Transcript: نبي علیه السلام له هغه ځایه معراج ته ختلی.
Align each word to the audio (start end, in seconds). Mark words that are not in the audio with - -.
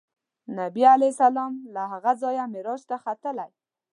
نبي 0.57 0.83
علیه 0.93 1.11
السلام 1.13 1.53
له 1.73 1.83
هغه 1.91 2.11
ځایه 2.21 2.43
معراج 2.53 2.81
ته 2.89 2.95
ختلی. 3.03 3.49